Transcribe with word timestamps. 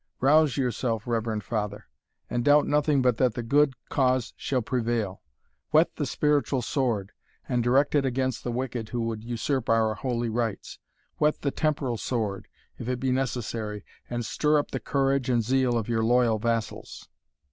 Rouse 0.19 0.57
yourself, 0.57 1.05
Reverend 1.05 1.43
father, 1.43 1.85
and 2.27 2.43
doubt 2.43 2.65
nothing 2.65 3.03
but 3.03 3.17
that 3.17 3.35
the 3.35 3.43
good 3.43 3.75
cause 3.89 4.33
shall 4.35 4.63
prevail. 4.63 5.21
Whet 5.69 5.95
the 5.97 6.07
spiritual 6.07 6.63
sword, 6.63 7.11
and 7.47 7.63
direct 7.63 7.93
it 7.93 8.03
against 8.03 8.43
the 8.43 8.51
wicked 8.51 8.89
who 8.89 9.01
would 9.01 9.23
usurp 9.23 9.69
our 9.69 9.93
holy 9.93 10.29
rights. 10.29 10.79
Whet 11.19 11.41
the 11.41 11.51
temporal 11.51 11.97
sword, 11.97 12.47
if 12.79 12.89
it 12.89 12.99
be 12.99 13.11
necessary, 13.11 13.85
and 14.09 14.25
stir 14.25 14.57
up 14.57 14.71
the 14.71 14.79
courage 14.79 15.29
and 15.29 15.43
zeal 15.43 15.77
of 15.77 15.87
your 15.87 16.03
loyal 16.03 16.39
vassals." 16.39 17.07